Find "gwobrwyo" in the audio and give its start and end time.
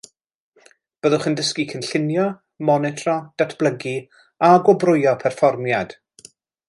4.65-5.15